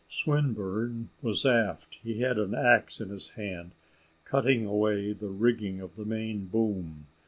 Swinburne 0.09 1.09
was 1.21 1.45
aft; 1.45 1.99
he 2.01 2.21
had 2.21 2.39
an 2.39 2.55
axe 2.55 2.99
in 2.99 3.09
his 3.09 3.29
hand, 3.37 3.75
cutting 4.25 4.65
away 4.65 5.13
the 5.13 5.29
rigging 5.29 5.79
of 5.79 5.95
the 5.95 6.05
main 6.05 6.47
boom. 6.47 7.05